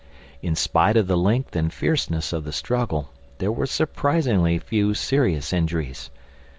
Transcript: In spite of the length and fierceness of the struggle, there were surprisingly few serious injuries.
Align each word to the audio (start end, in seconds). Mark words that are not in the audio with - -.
In 0.41 0.55
spite 0.55 0.97
of 0.97 1.05
the 1.05 1.15
length 1.15 1.55
and 1.55 1.71
fierceness 1.71 2.33
of 2.33 2.43
the 2.43 2.51
struggle, 2.51 3.11
there 3.37 3.51
were 3.51 3.67
surprisingly 3.67 4.57
few 4.57 4.95
serious 4.95 5.53
injuries. 5.53 6.09